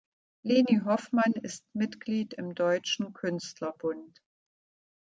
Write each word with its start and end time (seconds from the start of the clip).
Leni 0.43 0.81
Hoffmann 0.83 1.33
ist 1.43 1.63
Mitglied 1.75 2.33
im 2.33 2.55
Deutschen 2.55 3.13
Künstlerbund. 3.13 4.19